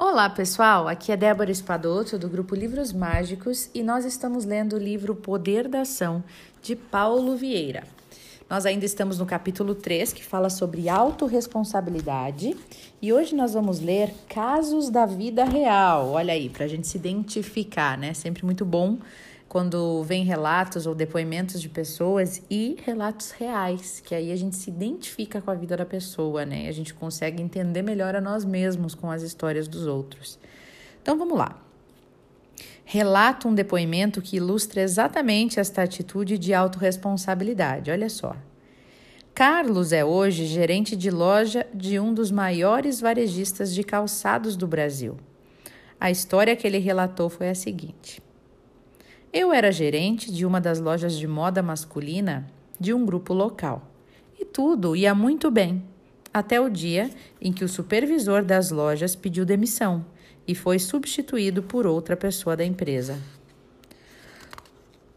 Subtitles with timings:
[0.00, 0.86] Olá, pessoal!
[0.86, 5.66] Aqui é Débora Espadoto, do grupo Livros Mágicos, e nós estamos lendo o livro Poder
[5.66, 6.22] da Ação,
[6.62, 7.82] de Paulo Vieira.
[8.48, 12.56] Nós ainda estamos no capítulo 3, que fala sobre autorresponsabilidade,
[13.02, 16.10] e hoje nós vamos ler casos da vida real.
[16.10, 18.14] Olha aí, para a gente se identificar, né?
[18.14, 18.98] Sempre muito bom
[19.48, 24.68] quando vem relatos ou depoimentos de pessoas e relatos reais, que aí a gente se
[24.68, 26.68] identifica com a vida da pessoa, né?
[26.68, 30.38] A gente consegue entender melhor a nós mesmos com as histórias dos outros.
[31.00, 31.56] Então vamos lá.
[32.84, 37.90] Relata um depoimento que ilustra exatamente esta atitude de autorresponsabilidade.
[37.90, 38.36] Olha só.
[39.34, 45.16] Carlos é hoje gerente de loja de um dos maiores varejistas de calçados do Brasil.
[45.98, 48.27] A história que ele relatou foi a seguinte.
[49.32, 52.46] Eu era gerente de uma das lojas de moda masculina
[52.80, 53.82] de um grupo local.
[54.40, 55.84] E tudo ia muito bem,
[56.32, 57.10] até o dia
[57.40, 60.04] em que o supervisor das lojas pediu demissão
[60.46, 63.18] e foi substituído por outra pessoa da empresa.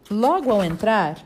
[0.10, 1.26] Logo ao entrar,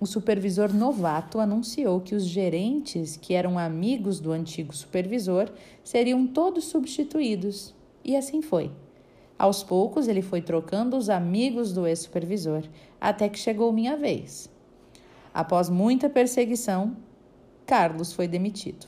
[0.00, 5.48] o supervisor novato anunciou que os gerentes, que eram amigos do antigo supervisor,
[5.84, 7.72] seriam todos substituídos.
[8.04, 8.72] E assim foi.
[9.38, 12.62] Aos poucos, ele foi trocando os amigos do ex-supervisor,
[13.00, 14.48] até que chegou minha vez.
[15.32, 16.96] Após muita perseguição,
[17.66, 18.86] Carlos foi demitido.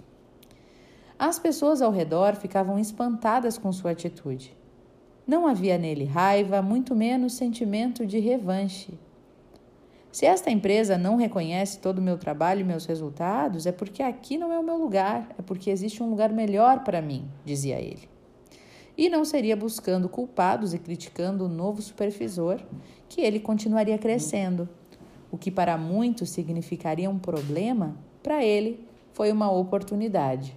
[1.18, 4.56] As pessoas ao redor ficavam espantadas com sua atitude.
[5.26, 8.96] Não havia nele raiva, muito menos sentimento de revanche.
[10.12, 14.38] Se esta empresa não reconhece todo o meu trabalho e meus resultados, é porque aqui
[14.38, 18.15] não é o meu lugar, é porque existe um lugar melhor para mim, dizia ele
[18.96, 22.60] e não seria buscando culpados e criticando o novo supervisor
[23.08, 24.68] que ele continuaria crescendo.
[25.30, 30.56] O que para muitos significaria um problema, para ele foi uma oportunidade.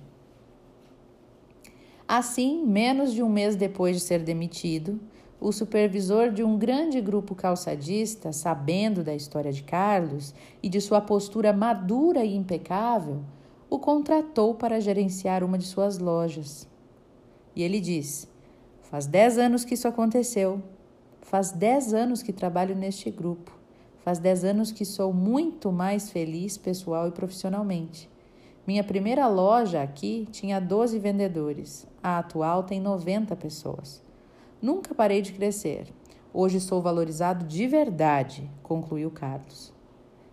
[2.07, 4.99] Assim, menos de um mês depois de ser demitido,
[5.39, 10.99] o supervisor de um grande grupo calçadista, sabendo da história de Carlos e de sua
[10.99, 13.21] postura madura e impecável,
[13.69, 16.68] o contratou para gerenciar uma de suas lojas.
[17.59, 18.25] E ele diz:
[18.83, 20.63] Faz dez anos que isso aconteceu.
[21.21, 23.51] Faz dez anos que trabalho neste grupo.
[23.97, 28.09] Faz dez anos que sou muito mais feliz pessoal e profissionalmente.
[28.65, 31.85] Minha primeira loja aqui tinha 12 vendedores.
[32.01, 34.01] A atual tem 90 pessoas.
[34.61, 35.87] Nunca parei de crescer.
[36.33, 39.73] Hoje sou valorizado de verdade, concluiu Carlos.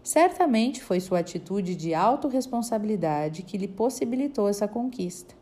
[0.01, 5.35] Certamente foi sua atitude de autorresponsabilidade que lhe possibilitou essa conquista.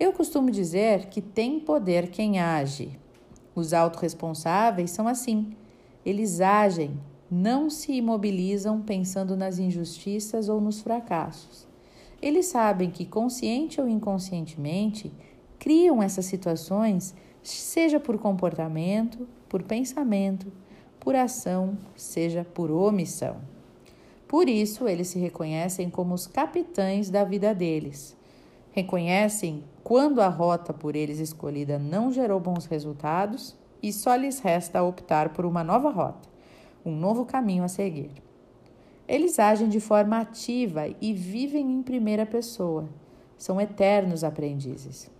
[0.00, 2.96] Eu costumo dizer que tem poder quem age.
[3.52, 5.56] Os autorresponsáveis são assim.
[6.06, 6.96] Eles agem,
[7.28, 11.66] não se imobilizam pensando nas injustiças ou nos fracassos.
[12.22, 15.12] Eles sabem que, consciente ou inconscientemente,
[15.58, 20.52] criam essas situações, seja por comportamento, por pensamento,
[21.00, 23.38] por ação, seja por omissão.
[24.28, 28.16] Por isso, eles se reconhecem como os capitães da vida deles.
[28.78, 34.80] Reconhecem quando a rota por eles escolhida não gerou bons resultados e só lhes resta
[34.84, 36.28] optar por uma nova rota,
[36.86, 38.12] um novo caminho a seguir.
[39.08, 42.88] Eles agem de forma ativa e vivem em primeira pessoa.
[43.36, 45.10] São eternos aprendizes.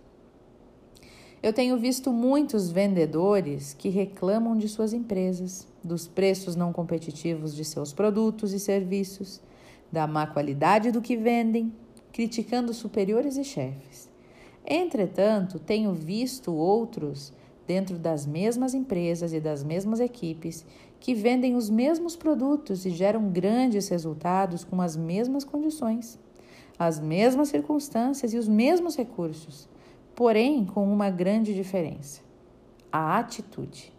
[1.43, 7.65] Eu tenho visto muitos vendedores que reclamam de suas empresas, dos preços não competitivos de
[7.65, 9.41] seus produtos e serviços,
[9.91, 11.73] da má qualidade do que vendem,
[12.11, 14.09] criticando superiores e chefes.
[14.65, 17.33] Entretanto, tenho visto outros
[17.67, 20.65] dentro das mesmas empresas e das mesmas equipes
[20.99, 26.19] que vendem os mesmos produtos e geram grandes resultados com as mesmas condições,
[26.77, 29.69] as mesmas circunstâncias e os mesmos recursos,
[30.15, 32.21] porém com uma grande diferença:
[32.91, 33.93] a atitude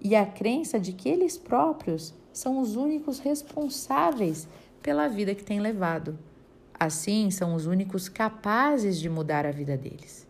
[0.00, 4.48] e a crença de que eles próprios são os únicos responsáveis
[4.80, 6.18] pela vida que têm levado
[6.78, 10.26] Assim, são os únicos capazes de mudar a vida deles.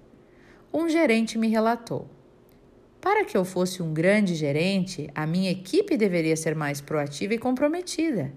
[0.73, 2.09] Um gerente me relatou:
[3.01, 7.39] Para que eu fosse um grande gerente, a minha equipe deveria ser mais proativa e
[7.39, 8.33] comprometida.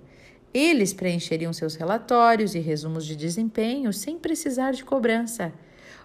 [0.54, 5.54] Eles preencheriam seus relatórios e resumos de desempenho sem precisar de cobrança.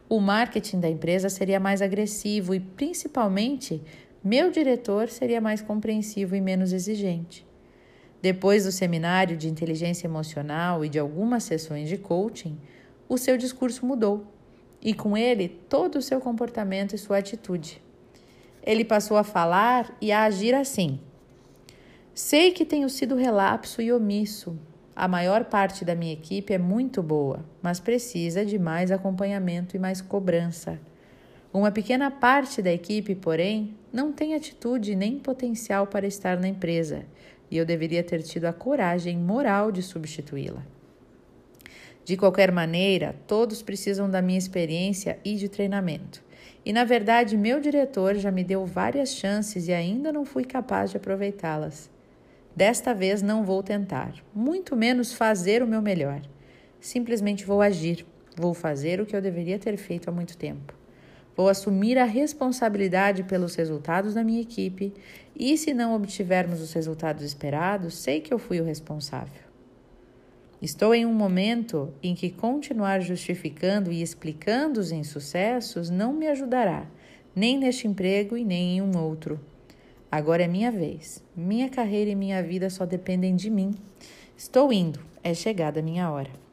[0.08, 3.82] O marketing da empresa seria mais agressivo e, principalmente,
[4.22, 7.44] meu diretor seria mais compreensivo e menos exigente.
[8.26, 12.58] Depois do seminário de inteligência emocional e de algumas sessões de coaching,
[13.08, 14.26] o seu discurso mudou
[14.82, 17.80] e com ele todo o seu comportamento e sua atitude.
[18.64, 20.98] Ele passou a falar e a agir assim:
[22.12, 24.58] Sei que tenho sido relapso e omisso.
[24.96, 29.78] A maior parte da minha equipe é muito boa, mas precisa de mais acompanhamento e
[29.78, 30.80] mais cobrança.
[31.52, 37.06] Uma pequena parte da equipe, porém, não tem atitude nem potencial para estar na empresa,
[37.50, 40.64] e eu deveria ter tido a coragem moral de substituí-la.
[42.04, 46.22] De qualquer maneira, todos precisam da minha experiência e de treinamento.
[46.64, 50.90] E na verdade, meu diretor já me deu várias chances e ainda não fui capaz
[50.90, 51.90] de aproveitá-las.
[52.54, 56.22] Desta vez não vou tentar, muito menos fazer o meu melhor.
[56.80, 58.06] Simplesmente vou agir,
[58.36, 60.75] vou fazer o que eu deveria ter feito há muito tempo.
[61.36, 64.94] Vou assumir a responsabilidade pelos resultados da minha equipe
[65.34, 69.44] e, se não obtivermos os resultados esperados, sei que eu fui o responsável.
[70.62, 76.86] Estou em um momento em que continuar justificando e explicando os insucessos não me ajudará,
[77.34, 79.38] nem neste emprego e nem em um outro.
[80.10, 81.22] Agora é minha vez.
[81.36, 83.74] Minha carreira e minha vida só dependem de mim.
[84.34, 86.45] Estou indo, é chegada a minha hora.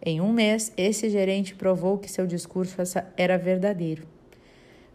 [0.00, 2.76] Em um mês, esse gerente provou que seu discurso
[3.16, 4.06] era verdadeiro.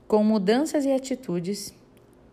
[0.08, 1.74] Com mudanças e atitudes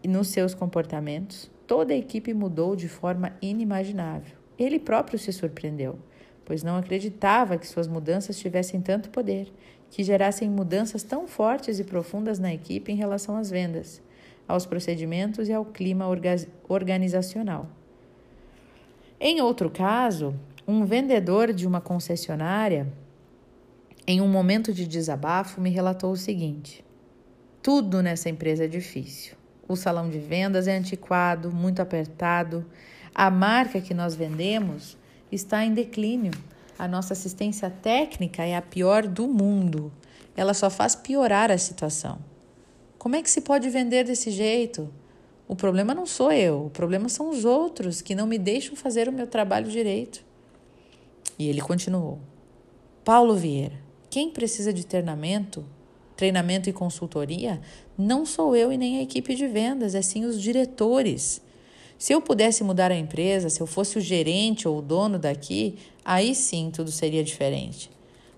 [0.06, 4.36] nos seus comportamentos, toda a equipe mudou de forma inimaginável.
[4.58, 5.98] Ele próprio se surpreendeu,
[6.44, 9.52] pois não acreditava que suas mudanças tivessem tanto poder,
[9.90, 14.00] que gerassem mudanças tão fortes e profundas na equipe em relação às vendas,
[14.46, 16.06] aos procedimentos e ao clima
[16.68, 17.68] organizacional.
[19.18, 20.34] Em outro caso,
[20.70, 22.86] um vendedor de uma concessionária,
[24.06, 26.84] em um momento de desabafo, me relatou o seguinte:
[27.60, 29.34] tudo nessa empresa é difícil.
[29.66, 32.64] O salão de vendas é antiquado, muito apertado,
[33.14, 34.96] a marca que nós vendemos
[35.30, 36.32] está em declínio.
[36.78, 39.92] A nossa assistência técnica é a pior do mundo.
[40.36, 42.18] Ela só faz piorar a situação.
[42.98, 44.88] Como é que se pode vender desse jeito?
[45.46, 49.08] O problema não sou eu, o problema são os outros que não me deixam fazer
[49.08, 50.29] o meu trabalho direito.
[51.40, 52.18] E ele continuou:
[53.02, 55.64] Paulo Vieira, quem precisa de treinamento,
[56.14, 57.62] treinamento e consultoria,
[57.96, 61.40] não sou eu e nem a equipe de vendas, é sim os diretores.
[61.96, 65.78] Se eu pudesse mudar a empresa, se eu fosse o gerente ou o dono daqui,
[66.04, 67.90] aí sim tudo seria diferente.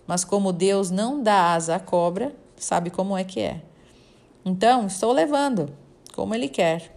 [0.06, 3.62] Mas como Deus não dá asa à cobra, sabe como é que é.
[4.44, 5.72] Então, estou levando,
[6.14, 6.96] como Ele quer.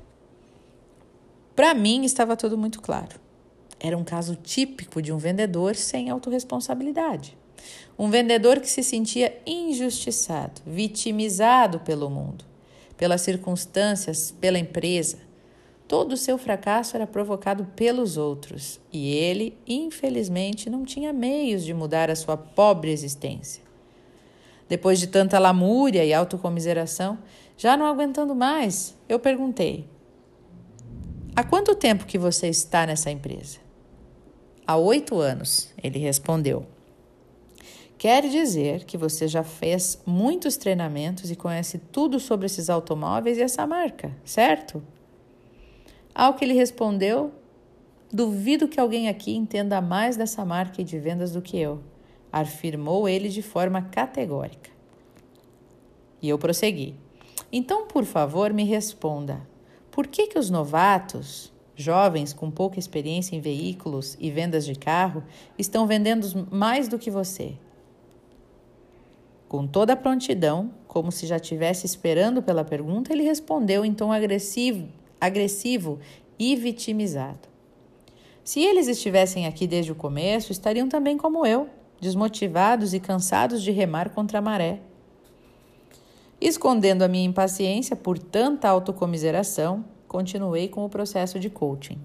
[1.55, 3.24] Para mim, estava tudo muito claro.
[3.85, 7.37] Era um caso típico de um vendedor sem autorresponsabilidade.
[7.99, 12.43] Um vendedor que se sentia injustiçado, vitimizado pelo mundo,
[12.97, 15.19] pelas circunstâncias, pela empresa.
[15.87, 21.71] Todo o seu fracasso era provocado pelos outros e ele, infelizmente, não tinha meios de
[21.71, 23.61] mudar a sua pobre existência.
[24.67, 27.19] Depois de tanta lamúria e autocomiseração,
[27.55, 29.87] já não aguentando mais, eu perguntei:
[31.35, 33.64] Há quanto tempo que você está nessa empresa?
[34.67, 36.65] Há oito anos, ele respondeu.
[37.99, 43.41] Quer dizer que você já fez muitos treinamentos e conhece tudo sobre esses automóveis e
[43.41, 44.83] essa marca, certo?
[46.13, 47.31] Ao que ele respondeu:
[48.11, 51.83] Duvido que alguém aqui entenda mais dessa marca e de vendas do que eu,
[52.31, 54.71] afirmou ele de forma categórica.
[56.21, 56.95] E eu prossegui.
[57.51, 59.47] Então, por favor, me responda:
[59.91, 65.23] por que, que os novatos, jovens com pouca experiência em veículos e vendas de carro,
[65.57, 67.53] estão vendendo mais do que você?
[69.47, 74.11] Com toda a prontidão, como se já estivesse esperando pela pergunta, ele respondeu em tom
[74.11, 74.87] agressivo
[75.19, 75.99] agressivo
[76.37, 77.47] e vitimizado.
[78.43, 81.67] Se eles estivessem aqui desde o começo, estariam também como eu,
[81.99, 84.79] desmotivados e cansados de remar contra a maré.
[86.39, 89.83] Escondendo a minha impaciência por tanta autocomiseração,
[90.15, 91.99] continuei com o processo de coaching.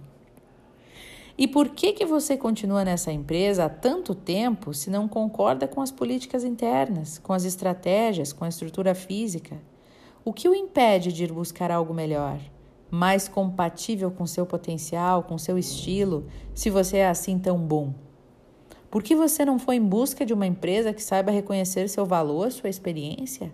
[1.38, 5.81] E por que que você continua nessa empresa há tanto tempo se não concorda com
[5.81, 9.57] as políticas internas, com as estratégias, com a estrutura física?
[10.25, 12.40] O que o impede de ir buscar algo melhor?
[12.90, 17.95] mais compatível com seu potencial, com seu estilo, se você é assim tão bom?
[18.90, 22.50] Por que você não foi em busca de uma empresa que saiba reconhecer seu valor,
[22.50, 23.52] sua experiência?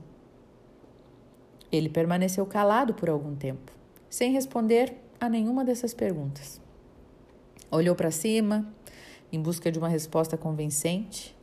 [1.71, 3.76] Ele permaneceu calado por algum tempo,
[4.09, 6.61] sem responder a nenhuma dessas perguntas.
[7.71, 8.73] Olhou para cima,
[9.33, 11.37] em busca de uma resposta convincente,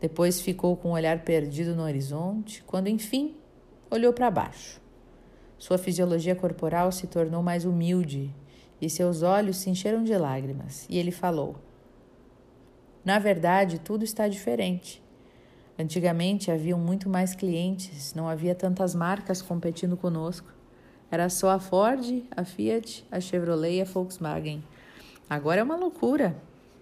[0.00, 3.34] depois ficou com o olhar perdido no horizonte, quando enfim
[3.90, 4.80] olhou para baixo.
[5.58, 8.32] Sua fisiologia corporal se tornou mais humilde
[8.80, 10.86] e seus olhos se encheram de lágrimas.
[10.88, 11.56] E ele falou:
[13.04, 15.02] Na verdade, tudo está diferente.
[15.76, 20.57] Antigamente haviam muito mais clientes, não havia tantas marcas competindo conosco.
[21.10, 24.62] Era só a Ford, a Fiat, a Chevrolet e a Volkswagen.
[25.28, 26.36] Agora é uma loucura.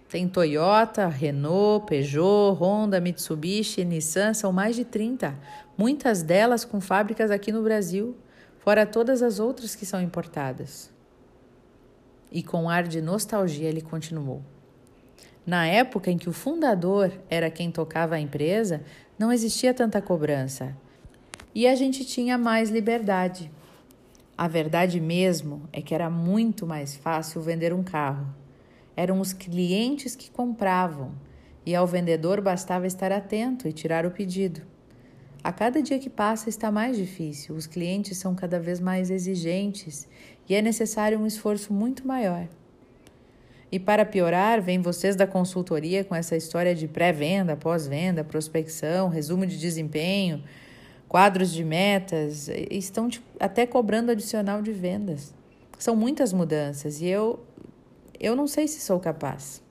[0.09, 5.35] Tem Toyota, Renault, Peugeot, Honda, Mitsubishi, Nissan, são mais de 30,
[5.77, 8.15] muitas delas com fábricas aqui no Brasil,
[8.59, 10.89] fora todas as outras que são importadas.
[12.31, 14.41] E com ar de nostalgia ele continuou.
[15.45, 18.81] Na época em que o fundador era quem tocava a empresa,
[19.19, 20.75] não existia tanta cobrança
[21.57, 23.49] e a gente tinha mais liberdade.
[24.37, 28.27] A verdade mesmo é que era muito mais fácil vender um carro.
[28.95, 31.11] Eram os clientes que compravam
[31.65, 34.61] e ao vendedor bastava estar atento e tirar o pedido.
[35.43, 40.07] A cada dia que passa está mais difícil, os clientes são cada vez mais exigentes
[40.47, 42.47] e é necessário um esforço muito maior.
[43.71, 49.47] E para piorar, vem vocês da consultoria com essa história de pré-venda, pós-venda, prospecção, resumo
[49.47, 50.43] de desempenho,
[51.07, 53.09] quadros de metas, estão
[53.39, 55.33] até cobrando adicional de vendas.
[55.77, 57.39] São muitas mudanças e eu
[58.19, 59.61] eu não sei se sou capaz.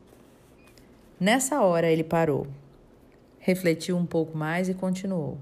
[1.19, 2.47] Nessa hora ele parou,
[3.41, 5.39] refletiu um pouco mais e continuou.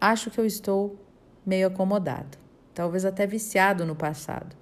[0.00, 0.96] Acho que eu estou
[1.44, 2.38] meio acomodado,
[2.72, 4.54] talvez até viciado no passado.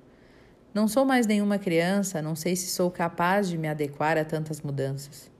[0.72, 4.60] Não sou mais nenhuma criança, não sei se sou capaz de me adequar a tantas
[4.62, 5.30] mudanças.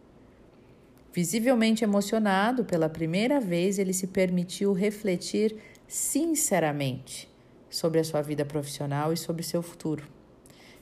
[1.15, 5.57] Visivelmente emocionado, pela primeira vez ele se permitiu refletir
[5.87, 7.33] sinceramente
[7.71, 10.09] sobre a sua vida profissional e sobre seu futuro.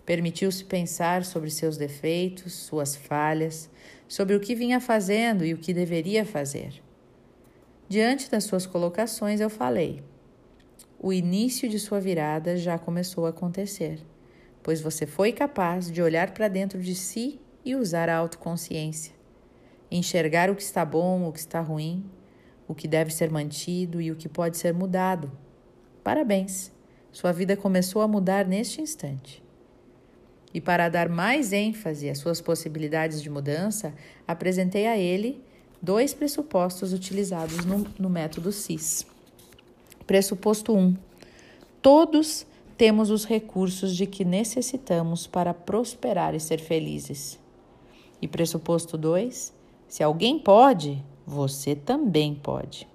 [0.07, 3.69] Permitiu-se pensar sobre seus defeitos, suas falhas,
[4.09, 6.83] sobre o que vinha fazendo e o que deveria fazer.
[7.87, 10.03] Diante das suas colocações, eu falei:
[10.99, 14.01] o início de sua virada já começou a acontecer,
[14.63, 19.21] pois você foi capaz de olhar para dentro de si e usar a autoconsciência
[19.97, 22.05] enxergar o que está bom, o que está ruim,
[22.67, 25.31] o que deve ser mantido e o que pode ser mudado.
[26.03, 26.73] Parabéns!
[27.13, 29.43] Sua vida começou a mudar neste instante.
[30.55, 33.95] E para dar mais ênfase às suas possibilidades de mudança,
[34.27, 35.43] apresentei a ele
[35.81, 39.07] dois pressupostos utilizados no, no método CIS.
[40.07, 40.79] Pressuposto 1.
[40.79, 40.97] Um,
[41.83, 42.47] todos
[42.77, 47.39] temos os recursos de que necessitamos para prosperar e ser felizes.
[48.21, 49.53] E pressuposto 2.
[49.93, 52.89] Se alguém pode, você também pode.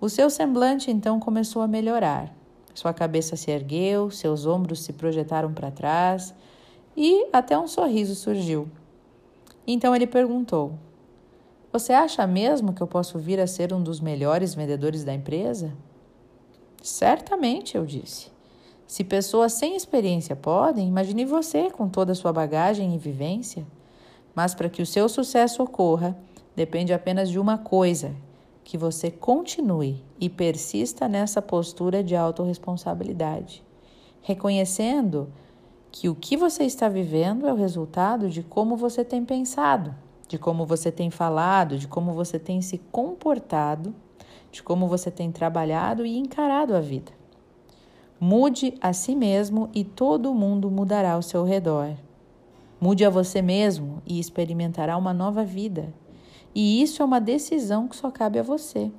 [0.00, 2.34] O seu semblante então começou a melhorar.
[2.74, 6.34] Sua cabeça se ergueu, seus ombros se projetaram para trás
[6.96, 8.66] e até um sorriso surgiu.
[9.66, 10.72] Então ele perguntou:
[11.70, 15.74] Você acha mesmo que eu posso vir a ser um dos melhores vendedores da empresa?
[16.82, 18.32] Certamente, eu disse.
[18.86, 23.66] Se pessoas sem experiência podem, imagine você com toda a sua bagagem e vivência.
[24.34, 26.16] Mas para que o seu sucesso ocorra,
[26.56, 28.14] depende apenas de uma coisa:
[28.64, 33.62] que você continue e persista nessa postura de autorresponsabilidade,
[34.22, 35.30] reconhecendo
[35.92, 39.94] que o que você está vivendo é o resultado de como você tem pensado,
[40.26, 43.94] de como você tem falado, de como você tem se comportado,
[44.50, 47.12] de como você tem trabalhado e encarado a vida.
[48.18, 51.94] Mude a si mesmo e todo mundo mudará ao seu redor.
[52.80, 55.92] Mude a você mesmo e experimentará uma nova vida.
[56.54, 58.90] E isso é uma decisão que só cabe a você.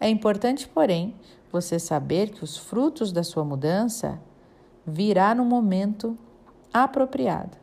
[0.00, 1.14] É importante, porém,
[1.52, 4.20] você saber que os frutos da sua mudança
[4.86, 6.18] virá no momento
[6.72, 7.56] apropriado.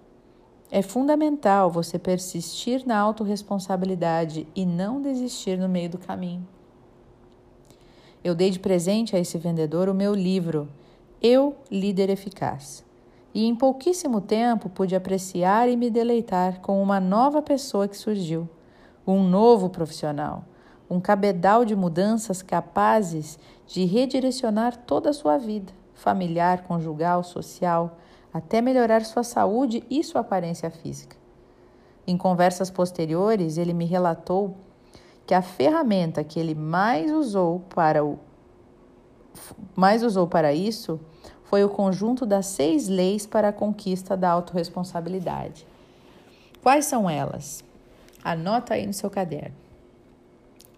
[0.70, 6.48] É fundamental você persistir na autorresponsabilidade e não desistir no meio do caminho.
[8.24, 10.70] Eu dei de presente a esse vendedor o meu livro,
[11.22, 12.86] Eu, Líder Eficaz
[13.34, 18.50] e em pouquíssimo tempo pude apreciar e me deleitar com uma nova pessoa que surgiu,
[19.08, 20.44] um novo profissional,
[20.90, 27.98] um cabedal de mudanças capazes de redirecionar toda a sua vida, familiar, conjugal, social,
[28.34, 31.16] até melhorar sua saúde e sua aparência física.
[32.06, 34.56] Em conversas posteriores, ele me relatou
[35.26, 38.20] que a ferramenta que ele mais usou para o
[39.74, 41.00] mais usou para isso
[41.52, 45.68] foi o conjunto das seis leis para a conquista da autorresponsabilidade.
[46.64, 47.62] Quais são elas?
[48.24, 49.58] Anota aí no seu caderno.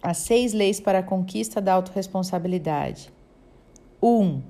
[0.02, 3.14] As seis leis para a conquista da autorresponsabilidade.
[4.02, 4.08] 1.
[4.10, 4.42] Um,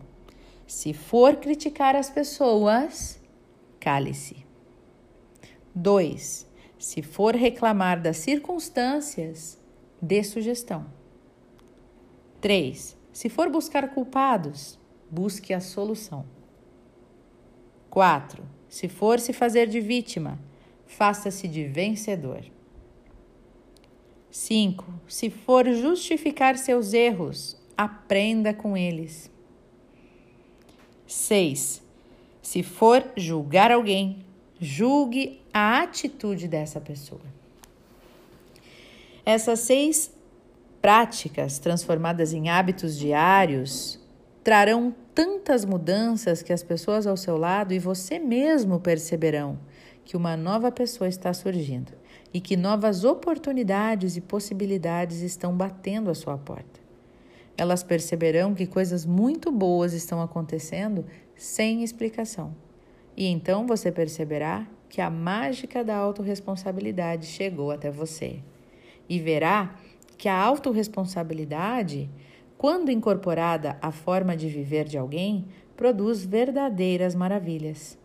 [0.65, 3.20] se for criticar as pessoas,
[3.77, 4.46] cale-se.
[5.75, 6.48] 2.
[6.80, 9.60] Se for reclamar das circunstâncias,
[10.01, 10.86] dê sugestão.
[12.39, 12.96] 3.
[13.12, 14.80] Se for buscar culpados,
[15.13, 16.25] busque a solução.
[17.89, 18.43] 4.
[18.67, 20.39] Se for se fazer de vítima,
[20.88, 22.43] faça-se de vencedor.
[24.32, 24.91] 5.
[25.08, 29.29] Se for justificar seus erros, aprenda com eles.
[31.05, 31.84] 6.
[32.41, 34.25] Se for julgar alguém,
[34.60, 37.22] julgue a atitude dessa pessoa.
[39.24, 40.12] Essas seis
[40.82, 44.00] práticas transformadas em hábitos diários
[44.43, 49.60] trarão tantas mudanças que as pessoas ao seu lado e você mesmo perceberão
[50.03, 51.93] que uma nova pessoa está surgindo
[52.34, 56.82] e que novas oportunidades e possibilidades estão batendo à sua porta.
[57.58, 61.05] Elas perceberão que coisas muito boas estão acontecendo
[61.36, 62.55] sem explicação.
[63.15, 68.39] E então você perceberá que a mágica da autorresponsabilidade chegou até você.
[69.08, 69.75] E verá
[70.17, 72.10] que a autorresponsabilidade,
[72.63, 75.43] quando incorporada à forma de viver de alguém,
[75.75, 77.98] produz verdadeiras maravilhas.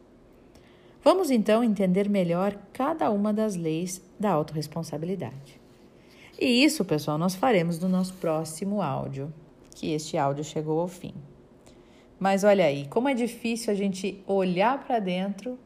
[1.01, 5.61] Vamos então entender melhor cada uma das leis da autorresponsabilidade.
[6.37, 9.33] E isso, pessoal, nós faremos no nosso próximo áudio,
[9.77, 11.15] que este áudio chegou ao fim.
[12.19, 15.57] Mas olha aí, como é difícil a gente olhar para dentro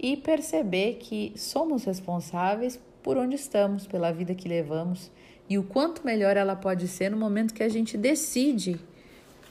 [0.00, 5.12] e perceber que somos responsáveis por onde estamos, pela vida que levamos
[5.48, 8.80] e o quanto melhor ela pode ser no momento que a gente decide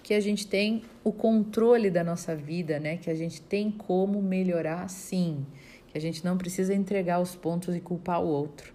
[0.04, 2.98] que a gente tem o controle da nossa vida, né?
[2.98, 5.44] Que a gente tem como melhorar sim,
[5.88, 8.72] que a gente não precisa entregar os pontos e culpar o outro,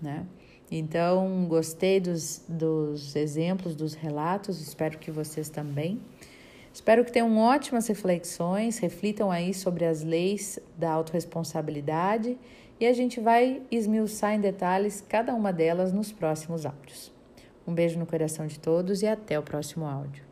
[0.00, 0.24] né?
[0.70, 6.00] Então, gostei dos, dos exemplos, dos relatos, espero que vocês também.
[6.72, 12.38] Espero que tenham ótimas reflexões, reflitam aí sobre as leis da autorresponsabilidade
[12.82, 17.12] e a gente vai esmiuçar em detalhes cada uma delas nos próximos áudios.
[17.64, 20.31] Um beijo no coração de todos e até o próximo áudio.